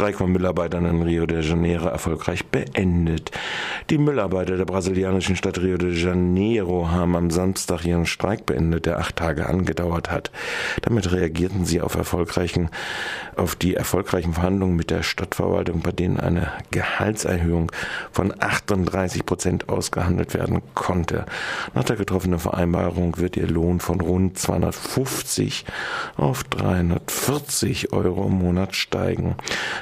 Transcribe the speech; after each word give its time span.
Streik 0.00 0.16
von 0.16 0.32
Müllarbeitern 0.32 0.86
in 0.86 1.02
Rio 1.02 1.26
de 1.26 1.42
Janeiro 1.42 1.88
erfolgreich 1.88 2.46
beendet. 2.46 3.32
Die 3.90 3.98
Müllarbeiter 3.98 4.56
der 4.56 4.66
brasilianischen 4.66 5.34
Stadt 5.34 5.58
Rio 5.58 5.76
de 5.76 5.92
Janeiro 5.92 6.90
haben 6.90 7.16
am 7.16 7.28
Samstag 7.28 7.84
ihren 7.84 8.06
Streik 8.06 8.46
beendet, 8.46 8.86
der 8.86 9.00
acht 9.00 9.16
Tage 9.16 9.48
angedauert 9.48 10.12
hat. 10.12 10.30
Damit 10.82 11.10
reagierten 11.10 11.64
sie 11.64 11.80
auf 11.80 11.96
erfolgreichen, 11.96 12.70
auf 13.34 13.56
die 13.56 13.74
erfolgreichen 13.74 14.34
Verhandlungen 14.34 14.76
mit 14.76 14.90
der 14.90 15.02
Stadtverwaltung, 15.02 15.80
bei 15.80 15.90
denen 15.90 16.20
eine 16.20 16.52
Gehaltserhöhung 16.70 17.72
von 18.12 18.32
38 18.38 19.26
Prozent 19.26 19.68
ausgehandelt 19.68 20.34
werden 20.34 20.62
konnte. 20.76 21.26
Nach 21.74 21.82
der 21.82 21.96
getroffenen 21.96 22.38
Vereinbarung 22.38 23.18
wird 23.18 23.36
ihr 23.36 23.48
Lohn 23.48 23.80
von 23.80 24.00
rund 24.00 24.38
250 24.38 25.64
auf 26.16 26.44
340 26.44 27.92
Euro 27.92 28.28
im 28.28 28.34
Monat 28.34 28.76
steigen. 28.76 29.34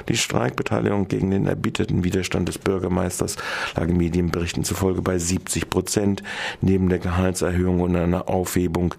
Die 0.07 0.17
Streikbeteiligung 0.17 1.07
gegen 1.07 1.29
den 1.29 1.45
erbitterten 1.45 2.03
Widerstand 2.03 2.47
des 2.47 2.57
Bürgermeisters 2.57 3.35
lag 3.75 3.98
Medienberichten 3.99 4.63
zufolge 4.63 5.03
bei 5.03 5.19
70 5.19 5.69
Prozent. 5.69 6.23
Neben 6.61 6.89
der 6.89 6.97
Gehaltserhöhung 6.99 7.81
und 7.81 7.95
einer 7.95 8.27
Aufhebung, 8.29 8.95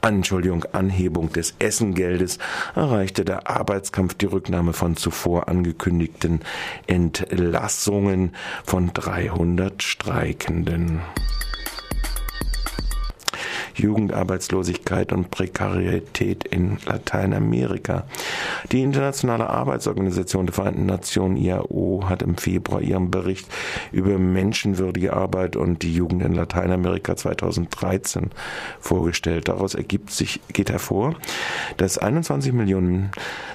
Entschuldigung, 0.00 0.64
Anhebung 0.72 1.30
des 1.32 1.54
Essengeldes 1.58 2.38
erreichte 2.74 3.24
der 3.24 3.50
Arbeitskampf 3.50 4.14
die 4.14 4.26
Rücknahme 4.26 4.72
von 4.72 4.96
zuvor 4.96 5.48
angekündigten 5.48 6.40
Entlassungen 6.86 8.34
von 8.64 8.92
300 8.94 9.82
Streikenden. 9.82 11.02
Jugendarbeitslosigkeit 13.74 15.12
und 15.12 15.30
Prekarität 15.30 16.44
in 16.44 16.78
Lateinamerika. 16.86 18.04
Die 18.72 18.82
Internationale 18.82 19.48
Arbeitsorganisation 19.50 20.46
der 20.46 20.54
Vereinten 20.54 20.86
Nationen 20.86 21.36
IAO 21.36 22.04
hat 22.08 22.22
im 22.22 22.36
Februar 22.36 22.80
ihren 22.80 23.10
Bericht 23.10 23.46
über 23.92 24.18
menschenwürdige 24.18 25.12
Arbeit 25.12 25.56
und 25.56 25.82
die 25.82 25.94
Jugend 25.94 26.22
in 26.22 26.34
Lateinamerika 26.34 27.16
2013 27.16 28.30
vorgestellt. 28.80 29.48
Daraus 29.48 29.74
ergibt 29.74 30.10
sich, 30.10 30.40
geht 30.52 30.70
hervor, 30.70 31.14
dass 31.76 31.98
21 31.98 32.52
Millionen 32.52 33.10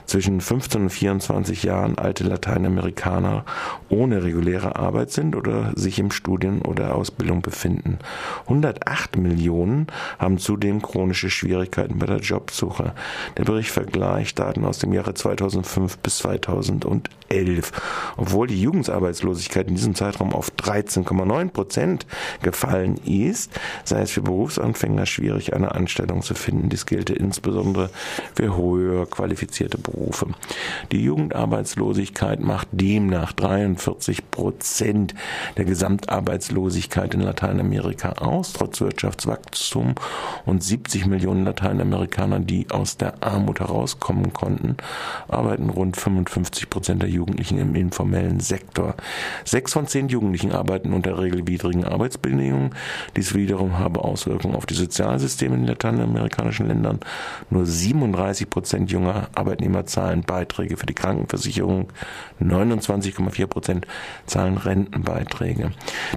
zwischen 0.05 0.41
15 0.41 0.83
und 0.83 0.89
24 0.89 1.63
Jahren 1.63 1.97
alte 1.97 2.23
Lateinamerikaner 2.23 3.45
ohne 3.89 4.23
reguläre 4.23 4.75
Arbeit 4.75 5.11
sind 5.11 5.35
oder 5.35 5.72
sich 5.75 5.99
im 5.99 6.11
Studien 6.11 6.61
oder 6.61 6.95
Ausbildung 6.95 7.41
befinden. 7.41 7.99
108 8.44 9.17
Millionen 9.17 9.88
haben 10.17 10.38
zudem 10.38 10.81
chronische 10.81 11.29
Schwierigkeiten 11.29 11.99
bei 11.99 12.05
der 12.05 12.19
Jobsuche. 12.19 12.93
Der 13.38 13.43
Bericht 13.43 13.69
vergleicht 13.71 14.39
Daten 14.39 14.66
aus 14.66 14.79
dem 14.79 14.93
Jahre 14.93 15.13
2005 15.13 15.97
bis 15.99 16.17
2011. 16.19 17.71
Obwohl 18.17 18.47
die 18.47 18.61
Jugendarbeitslosigkeit 18.61 19.67
in 19.67 19.75
diesem 19.75 19.95
Zeitraum 19.95 20.33
auf 20.33 20.51
13,9 20.51 21.49
Prozent 21.49 22.07
gefallen 22.41 22.97
ist, 23.05 23.51
sei 23.83 24.01
es 24.01 24.11
für 24.11 24.21
Berufsanfänger 24.21 25.05
schwierig, 25.05 25.53
eine 25.53 25.75
Anstellung 25.75 26.21
zu 26.21 26.33
finden. 26.33 26.69
Dies 26.69 26.85
gelte 26.85 27.13
insbesondere 27.13 27.89
für 28.35 28.57
höher 28.57 29.05
qualifizierte 29.05 29.77
Berufe. 29.77 30.27
Die 30.91 31.03
Jugendarbeitslosigkeit 31.03 32.39
macht 32.39 32.67
demnach 32.71 33.33
43 33.33 34.31
Prozent 34.31 35.13
der 35.57 35.66
Gesamtarbeitslosigkeit 35.66 37.13
in 37.13 37.21
Lateinamerika 37.21 38.13
aus, 38.13 38.53
trotz 38.53 38.81
Wirtschaftswachstum 38.81 39.95
und 40.45 40.64
70 40.64 41.05
Millionen 41.05 41.45
Lateinamerikaner, 41.45 42.39
die 42.39 42.69
aus 42.72 42.97
der 42.97 43.23
Armut 43.23 43.59
herauskommen 43.59 44.33
konnten, 44.33 44.78
arbeiten 45.28 45.69
rund 45.69 45.97
55 45.97 46.69
Prozent 46.69 47.02
der 47.02 47.09
Jugendlichen 47.09 47.59
im 47.59 47.75
informellen 47.75 48.39
Sektor. 48.39 48.95
Sechs 49.45 49.73
von 49.73 49.88
zehn 49.88 50.09
Jugendlichen 50.09 50.52
arbeiten 50.52 50.94
unter 50.94 51.19
regelwidrigen 51.19 51.86
Arbeitsbedingungen. 51.86 52.72
Dies 53.16 53.34
wiederum 53.34 53.78
habe 53.78 54.03
Auswirkungen 54.03 54.56
auf 54.56 54.66
die 54.66 54.73
Sozialsysteme 54.73 55.56
in 55.56 55.68
lateinamerikanischen 55.68 56.68
Ländern. 56.68 57.00
Nur 57.50 57.66
37 57.66 58.50
Prozent 58.50 58.91
junger 58.91 59.29
Arbeitnehmer 59.35 59.85
zahlen 59.85 60.23
Beiträge 60.23 60.78
für 60.78 60.85
die 60.85 60.94
Krankenversicherung. 60.94 61.90
29,4 62.41 63.47
Prozent 63.47 63.88
zahlen 64.25 64.57
Rentenbeiträge. 64.57 65.72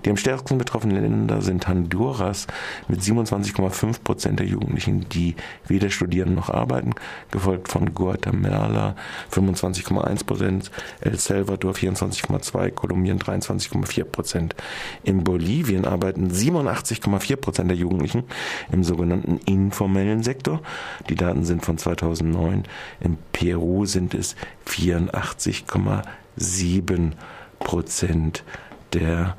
Die 0.04 0.10
am 0.10 0.16
stärksten 0.16 0.58
betroffenen 0.58 1.00
Länder 1.00 1.42
sind 1.42 1.68
Honduras 1.68 2.46
mit 2.88 3.00
27,5 3.00 3.71
Prozent 4.04 4.38
der 4.38 4.46
Jugendlichen, 4.46 5.08
die 5.08 5.34
weder 5.66 5.90
studieren 5.90 6.34
noch 6.34 6.50
arbeiten, 6.50 6.94
gefolgt 7.30 7.68
von 7.68 7.94
Guatemala 7.94 8.96
25,1 9.32 10.24
Prozent, 10.24 10.70
El 11.00 11.18
Salvador 11.18 11.72
24,2%, 11.72 12.70
Kolumbien 12.70 13.18
23,4 13.18 14.04
Prozent. 14.04 14.54
In 15.02 15.24
Bolivien 15.24 15.84
arbeiten 15.84 16.30
87,4 16.30 17.36
Prozent 17.36 17.70
der 17.70 17.76
Jugendlichen 17.76 18.24
im 18.70 18.84
sogenannten 18.84 19.38
informellen 19.46 20.22
Sektor. 20.22 20.60
Die 21.08 21.14
Daten 21.14 21.44
sind 21.44 21.64
von 21.64 21.78
2009. 21.78 22.64
In 23.00 23.16
Peru 23.32 23.86
sind 23.86 24.14
es 24.14 24.36
84,7 24.66 27.12
Prozent 27.58 28.44
der 28.92 29.36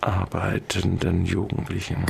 arbeitenden 0.00 1.26
Jugendlichen. 1.26 2.06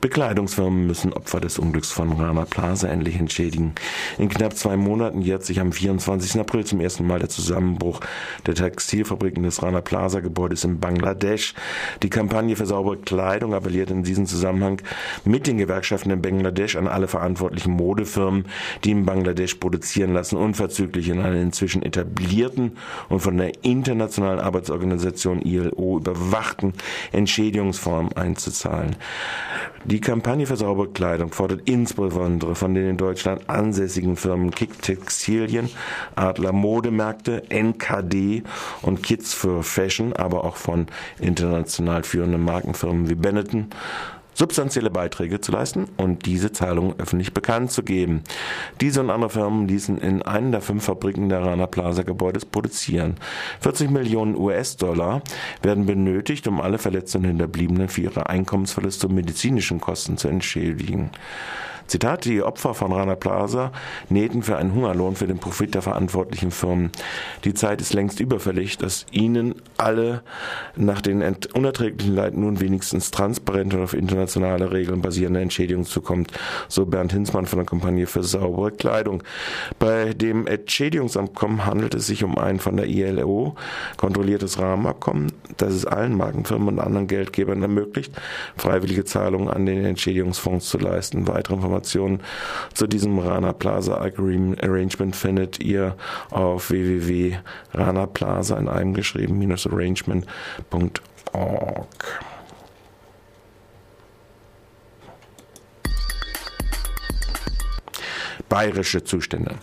Bekleidungsfirmen 0.00 0.86
müssen 0.86 1.12
Opfer 1.12 1.40
des 1.40 1.58
Unglücks 1.58 1.92
von 1.92 2.12
Rana 2.12 2.46
Plaza 2.46 2.88
endlich 2.88 3.16
entschädigen. 3.16 3.74
In 4.16 4.30
knapp 4.30 4.56
zwei 4.56 4.78
Monaten 4.78 5.20
jährt 5.20 5.44
sich 5.44 5.60
am 5.60 5.72
24. 5.72 6.40
April 6.40 6.64
zum 6.64 6.80
ersten 6.80 7.06
Mal 7.06 7.18
der 7.18 7.28
Zusammenbruch 7.28 8.00
der 8.46 8.54
Textilfabriken 8.54 9.42
des 9.42 9.62
Rana 9.62 9.82
Plaza 9.82 10.20
Gebäudes 10.20 10.64
in 10.64 10.80
Bangladesch. 10.80 11.54
Die 12.02 12.08
Kampagne 12.08 12.56
für 12.56 12.64
saubere 12.64 12.96
Kleidung 12.96 13.52
appelliert 13.52 13.90
in 13.90 14.02
diesem 14.02 14.24
Zusammenhang 14.24 14.80
mit 15.24 15.46
den 15.46 15.58
Gewerkschaften 15.58 16.10
in 16.10 16.22
Bangladesch 16.22 16.76
an 16.76 16.88
alle 16.88 17.06
verantwortlichen 17.06 17.72
Modefirmen, 17.72 18.46
die 18.84 18.92
in 18.92 19.04
Bangladesch 19.04 19.56
produzieren 19.56 20.14
lassen, 20.14 20.36
unverzüglich 20.36 21.10
in 21.10 21.20
eine 21.20 21.42
inzwischen 21.42 21.82
etablierten 21.82 22.78
und 23.10 23.20
von 23.20 23.36
der 23.36 23.52
Internationalen 23.64 24.40
Arbeitsorganisation 24.40 25.42
ILO 25.42 25.98
überwachten 25.98 26.72
Entschädigungsform 27.12 28.10
einzuzahlen. 28.14 28.96
Die 29.84 30.00
Kampagne 30.00 30.46
für 30.46 30.56
saubere 30.56 30.88
Kleidung 30.88 31.32
fordert 31.32 31.62
insbesondere 31.64 32.54
von 32.54 32.74
den 32.74 32.90
in 32.90 32.96
Deutschland 32.98 33.48
ansässigen 33.48 34.16
Firmen 34.16 34.50
Kick 34.50 34.82
Textilien, 34.82 35.70
Adler 36.16 36.52
Modemärkte, 36.52 37.42
NKD 37.48 38.42
und 38.82 39.02
Kids 39.02 39.32
for 39.32 39.62
Fashion, 39.62 40.12
aber 40.12 40.44
auch 40.44 40.56
von 40.56 40.86
international 41.18 42.02
führenden 42.02 42.44
Markenfirmen 42.44 43.08
wie 43.08 43.14
Benetton 43.14 43.70
substanzielle 44.34 44.90
Beiträge 44.90 45.40
zu 45.40 45.52
leisten 45.52 45.86
und 45.96 46.26
diese 46.26 46.52
Zahlungen 46.52 46.94
öffentlich 46.98 47.34
bekannt 47.34 47.70
zu 47.72 47.82
geben. 47.82 48.22
Diese 48.80 49.00
und 49.00 49.10
andere 49.10 49.30
Firmen 49.30 49.68
ließen 49.68 49.98
in 49.98 50.22
einen 50.22 50.52
der 50.52 50.60
fünf 50.60 50.84
Fabriken 50.84 51.28
der 51.28 51.42
Rana 51.42 51.66
Plaza 51.66 52.02
Gebäudes 52.02 52.44
produzieren. 52.44 53.16
40 53.60 53.90
Millionen 53.90 54.36
US-Dollar 54.36 55.22
werden 55.62 55.86
benötigt, 55.86 56.46
um 56.48 56.60
alle 56.60 56.78
Verletzten 56.78 57.18
und 57.18 57.24
Hinterbliebenen 57.24 57.88
für 57.88 58.02
ihre 58.02 58.28
Einkommensverluste 58.28 59.08
und 59.08 59.14
medizinischen 59.14 59.80
Kosten 59.80 60.16
zu 60.16 60.28
entschädigen. 60.28 61.10
Zitat, 61.90 62.24
die 62.24 62.40
Opfer 62.44 62.72
von 62.72 62.92
Rana 62.92 63.16
Plaza 63.16 63.72
nähten 64.08 64.44
für 64.44 64.56
einen 64.56 64.72
Hungerlohn 64.72 65.16
für 65.16 65.26
den 65.26 65.38
Profit 65.38 65.74
der 65.74 65.82
verantwortlichen 65.82 66.52
Firmen. 66.52 66.92
Die 67.42 67.52
Zeit 67.52 67.80
ist 67.80 67.94
längst 67.94 68.20
überfällig, 68.20 68.78
dass 68.78 69.06
ihnen 69.10 69.56
alle 69.76 70.22
nach 70.76 71.00
den 71.00 71.20
unerträglichen 71.52 72.14
Leiden 72.14 72.42
nun 72.42 72.60
wenigstens 72.60 73.10
transparent 73.10 73.74
und 73.74 73.82
auf 73.82 73.94
internationale 74.36 74.72
Regeln 74.72 75.02
basierende 75.02 75.40
Entschädigung 75.40 75.84
zukommt, 75.84 76.32
so 76.68 76.86
Bernd 76.86 77.12
Hinzmann 77.12 77.46
von 77.46 77.58
der 77.58 77.66
Kampagne 77.66 78.06
für 78.06 78.22
saubere 78.22 78.70
Kleidung. 78.70 79.22
Bei 79.78 80.14
dem 80.14 80.46
Entschädigungsabkommen 80.46 81.66
handelt 81.66 81.94
es 81.94 82.06
sich 82.06 82.24
um 82.24 82.38
ein 82.38 82.58
von 82.58 82.76
der 82.76 82.86
ILO 82.86 83.54
kontrolliertes 83.96 84.58
Rahmenabkommen, 84.58 85.32
das 85.56 85.74
es 85.74 85.86
allen 85.86 86.16
Markenfirmen 86.16 86.68
und 86.68 86.80
anderen 86.80 87.06
Geldgebern 87.06 87.62
ermöglicht, 87.62 88.12
freiwillige 88.56 89.04
Zahlungen 89.04 89.48
an 89.48 89.66
den 89.66 89.84
Entschädigungsfonds 89.84 90.68
zu 90.68 90.78
leisten. 90.78 91.28
Weitere 91.28 91.54
Informationen 91.54 91.80
Informationen 91.80 92.20
zu 92.74 92.86
diesem 92.86 93.18
Rana 93.18 93.52
Plaza 93.52 93.96
Arrangement 93.96 95.16
findet 95.16 95.60
ihr 95.60 95.96
auf 96.30 96.70
www.ranaplaza 96.70 98.56
in 98.58 98.68
einem 98.68 98.94
geschrieben-arrangement.org. 98.94 101.88
bayerische 108.50 109.02
Zustände. 109.04 109.54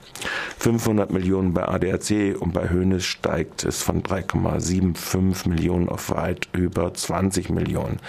500 0.57 1.11
Millionen 1.11 1.53
bei 1.53 1.67
ADAC 1.67 2.35
und 2.39 2.53
bei 2.53 2.71
Hönes 2.71 3.05
steigt 3.05 3.63
es 3.63 3.83
von 3.83 4.01
3,75 4.01 5.47
Millionen 5.47 5.89
auf 5.89 6.09
weit 6.09 6.47
über 6.53 6.91
20 6.91 7.51
Millionen. 7.51 7.99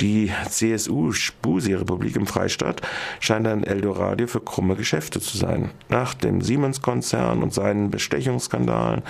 Die 0.00 0.32
CSU, 0.48 1.12
Spusi-Republik 1.12 2.16
im 2.16 2.26
Freistaat, 2.26 2.80
scheint 3.20 3.46
ein 3.46 3.62
Eldorado 3.64 4.26
für 4.26 4.40
krumme 4.40 4.76
Geschäfte 4.76 5.20
zu 5.20 5.36
sein. 5.36 5.72
Nach 5.90 6.14
dem 6.14 6.40
Siemens-Konzern 6.40 7.42
und 7.42 7.52
seinen 7.52 7.90
Bestechungsskandalen, 7.90 9.02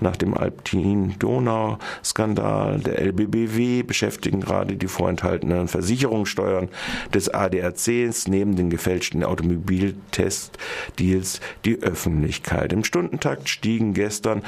nach 0.00 0.16
dem 0.16 0.32
Alptin-Donau-Skandal, 0.34 2.80
der 2.80 2.98
LBBW 2.98 3.82
beschäftigen 3.82 4.40
gerade 4.40 4.76
die 4.76 4.88
vorenthaltenen 4.88 5.68
Versicherungssteuern 5.68 6.70
des 7.12 7.28
ADACs 7.28 8.28
neben 8.28 8.56
den 8.56 8.70
gefälschten 8.70 9.24
Automobiltestdeals 9.24 11.42
die 11.66 11.82
Öffentlichkeit. 11.82 12.72
Im 12.72 12.84
Stundentakt 12.84 13.50
stiegen 13.50 13.92
gestern 13.92 14.42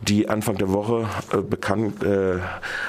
die 0.00 0.28
Anfang 0.28 0.58
der 0.58 0.72
Woche 0.72 1.08
äh, 1.32 1.38
bekannt 1.38 2.04
äh, 2.04 2.38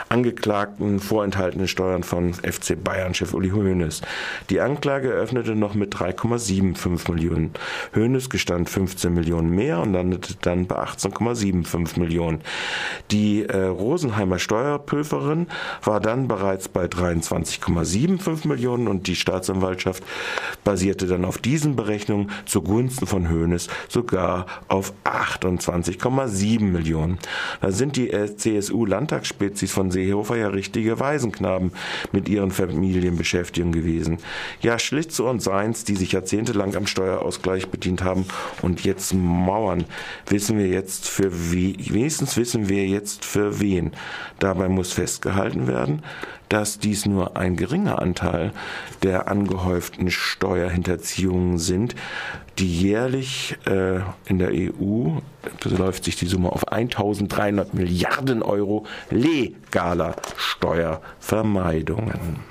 angeklagten 0.09 0.99
vorenthaltenen 0.99 1.67
Steuern 1.67 2.03
von 2.03 2.35
FC 2.51 2.81
Bayern-Chef 2.81 3.33
Uli 3.33 3.49
Hoeneß. 3.49 4.01
Die 4.49 4.59
Anklage 4.59 5.11
eröffnete 5.11 5.55
noch 5.55 5.73
mit 5.73 5.95
3,75 5.95 7.11
Millionen. 7.11 7.51
Hoeneß 7.95 8.29
gestand 8.29 8.69
15 8.69 9.13
Millionen 9.13 9.49
mehr 9.49 9.79
und 9.79 9.93
landete 9.93 10.35
dann 10.41 10.67
bei 10.67 10.77
18,75 10.77 11.99
Millionen. 11.99 12.41
Die 13.11 13.43
äh, 13.43 13.65
Rosenheimer 13.65 14.39
Steuerprüferin 14.39 15.47
war 15.83 15.99
dann 15.99 16.27
bereits 16.27 16.67
bei 16.67 16.85
23,75 16.85 18.47
Millionen 18.47 18.87
und 18.87 19.07
die 19.07 19.15
Staatsanwaltschaft 19.15 20.03
basierte 20.63 21.07
dann 21.07 21.25
auf 21.25 21.37
diesen 21.37 21.75
Berechnungen 21.75 22.31
zugunsten 22.45 23.07
von 23.07 23.29
Hoeneß 23.29 23.67
sogar 23.89 24.45
auf 24.67 24.93
28,7 25.03 26.61
Millionen. 26.61 27.19
Da 27.61 27.71
sind 27.71 27.95
die 27.95 28.09
äh, 28.09 28.35
CSU-Landtagsspezies 28.35 29.71
von 29.71 29.91
Seehofer 29.91 30.37
ja 30.37 30.47
richtige 30.47 30.99
Waisenknaben 30.99 31.71
mit 32.11 32.29
ihren 32.29 32.40
Familienbeschäftigungen 32.49 33.73
gewesen. 33.73 34.17
Ja, 34.61 34.79
Schlitze 34.79 35.23
und 35.23 35.43
Seins, 35.43 35.83
die 35.83 35.95
sich 35.95 36.13
jahrzehntelang 36.13 36.75
am 36.75 36.87
Steuerausgleich 36.87 37.69
bedient 37.69 38.03
haben 38.03 38.25
und 38.63 38.83
jetzt 38.83 39.13
mauern, 39.13 39.85
wissen 40.27 40.57
wir 40.57 40.67
jetzt 40.67 41.07
für 41.07 41.51
wie, 41.51 41.75
wenigstens 41.91 42.37
wissen 42.37 42.69
wir 42.69 42.87
jetzt 42.87 43.23
für 43.25 43.59
wen. 43.59 43.91
Dabei 44.39 44.69
muss 44.69 44.93
festgehalten 44.93 45.67
werden, 45.67 46.01
dass 46.51 46.79
dies 46.79 47.05
nur 47.05 47.37
ein 47.37 47.55
geringer 47.55 48.01
Anteil 48.01 48.51
der 49.03 49.29
angehäuften 49.29 50.11
Steuerhinterziehungen 50.11 51.57
sind, 51.57 51.95
die 52.59 52.67
jährlich 52.67 53.55
äh, 53.65 54.01
in 54.25 54.37
der 54.37 54.51
EU 54.51 55.19
beläuft 55.63 56.03
sich 56.03 56.17
die 56.17 56.25
Summe 56.25 56.51
auf 56.51 56.67
1300 56.67 57.73
Milliarden 57.73 58.43
Euro 58.43 58.85
legaler 59.09 60.17
Steuervermeidungen. 60.35 62.50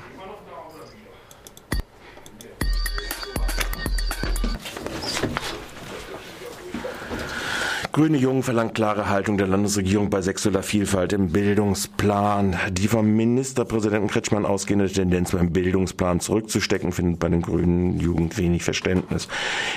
Grüne 7.92 8.19
Jungen 8.19 8.44
verlangt 8.44 8.76
klare 8.76 9.08
Haltung 9.08 9.37
der 9.37 9.48
Landesregierung 9.48 10.10
bei 10.10 10.22
sexueller 10.22 10.62
Vielfalt 10.62 11.12
im 11.12 11.32
Bildungsplan. 11.32 12.56
Die 12.70 12.87
vom 12.87 13.16
Ministerpräsidenten 13.16 14.08
Kretschmann 14.08 14.46
ausgehende 14.46 14.88
Tendenz 14.88 15.32
beim 15.32 15.50
Bildungsplan 15.52 16.20
zurückzustecken, 16.20 16.92
findet 16.92 17.19
bei 17.19 17.28
den 17.28 17.42
Grünen 17.42 17.98
Jugend 17.98 18.38
wenig 18.38 18.62
Verständnis. 18.62 19.26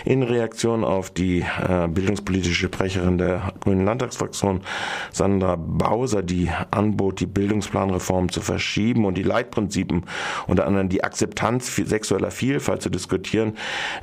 In 0.05 0.21
Reaktion 0.21 0.83
auf 0.83 1.09
die 1.09 1.39
äh, 1.39 1.87
bildungspolitische 1.87 2.67
Sprecherin 2.67 3.17
der 3.17 3.51
Grünen 3.61 3.83
Landtagsfraktion 3.83 4.61
Sandra 5.11 5.55
Bauser, 5.55 6.21
die 6.21 6.51
anbot, 6.69 7.19
die 7.19 7.25
Bildungsplanreform 7.25 8.29
zu 8.29 8.41
verschieben 8.41 9.05
und 9.05 9.17
die 9.17 9.23
Leitprinzipien, 9.23 10.03
unter 10.45 10.67
anderem 10.67 10.87
die 10.87 11.03
Akzeptanz 11.03 11.75
sexueller 11.75 12.29
Vielfalt 12.29 12.83
zu 12.83 12.91
diskutieren, 12.91 13.53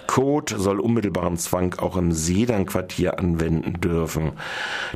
Code 0.08 0.58
soll 0.58 0.80
unmittelbaren 0.80 1.36
Zwang 1.36 1.74
auch 1.78 1.96
im 1.96 2.12
Sedernquartier 2.12 3.18
anwenden 3.18 3.80
dürfen. 3.80 4.32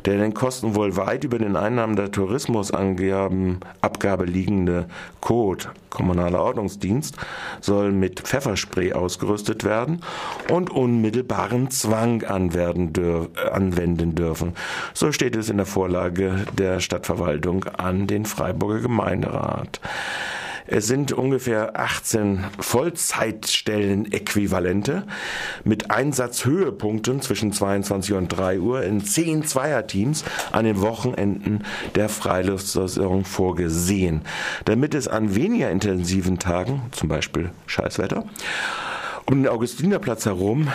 Der 0.05 0.17
den 0.17 0.33
Kosten 0.33 0.75
wohl 0.75 0.97
weit 0.97 1.23
über 1.23 1.37
den 1.37 1.55
Einnahmen 1.55 1.95
der 1.95 2.11
Tourismusabgabe 2.11 4.25
liegende 4.25 4.87
Code, 5.21 5.65
kommunaler 5.91 6.41
Ordnungsdienst, 6.41 7.15
soll 7.61 7.91
mit 7.91 8.21
Pfefferspray 8.21 8.93
ausgerüstet 8.93 9.63
werden 9.63 10.01
und 10.49 10.71
unmittelbaren 10.71 11.69
Zwang 11.69 12.23
anwenden 12.23 14.15
dürfen. 14.15 14.53
So 14.93 15.11
steht 15.11 15.35
es 15.35 15.47
in 15.47 15.57
der 15.57 15.67
Vorlage 15.67 16.47
der 16.57 16.79
Stadtverwaltung 16.79 17.65
an 17.77 18.07
den 18.07 18.25
Freiburger 18.25 18.81
Gemeinderat. 18.81 19.79
Es 20.65 20.87
sind 20.87 21.11
ungefähr 21.11 21.79
18 21.79 22.45
Vollzeitstellen-Äquivalente 22.59 25.05
mit 25.63 25.91
Einsatzhöhepunkten 25.91 27.21
zwischen 27.21 27.51
22 27.51 28.15
und 28.15 28.29
3 28.29 28.59
Uhr 28.59 28.81
in 28.83 29.03
10 29.03 29.43
Zweierteams 29.43 30.23
an 30.51 30.65
den 30.65 30.81
Wochenenden 30.81 31.63
der 31.95 32.09
Freiluftsaison 32.09 33.25
vorgesehen. 33.25 34.21
Damit 34.65 34.95
es 34.95 35.07
an 35.07 35.35
weniger 35.35 35.69
intensiven 35.69 36.39
Tagen, 36.39 36.81
zum 36.91 37.09
Beispiel 37.09 37.51
Scheißwetter, 37.67 38.25
Um 39.25 39.41
den 39.41 39.47
Augustinerplatz 39.47 40.25
herum 40.25 40.67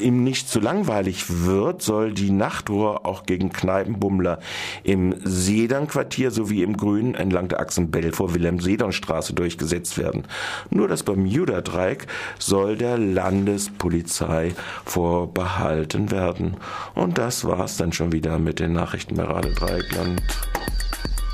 ihm 0.00 0.22
nicht 0.22 0.48
zu 0.48 0.60
langweilig 0.60 1.24
wird, 1.44 1.82
soll 1.82 2.12
die 2.12 2.30
Nachtruhe 2.30 3.04
auch 3.04 3.26
gegen 3.26 3.50
Kneipenbummler 3.50 4.38
im 4.84 5.14
Sedernquartier 5.24 6.30
sowie 6.30 6.62
im 6.62 6.76
Grünen 6.76 7.14
entlang 7.16 7.48
der 7.48 7.60
Achsen 7.60 7.90
Belfort-Wilhelm-Sedern-Straße 7.90 9.32
durchgesetzt 9.32 9.98
werden. 9.98 10.24
Nur 10.70 10.86
das 10.86 11.02
Bermuda-Dreieck 11.02 12.06
soll 12.38 12.76
der 12.76 12.96
Landespolizei 12.96 14.54
vorbehalten 14.84 16.12
werden. 16.12 16.56
Und 16.94 17.18
das 17.18 17.44
war's 17.44 17.76
dann 17.76 17.92
schon 17.92 18.12
wieder 18.12 18.38
mit 18.38 18.60
den 18.60 18.72
Nachrichten 18.72 19.16
bei 19.16 19.24
Radio 19.24 19.52
Dreieckland. 19.52 20.22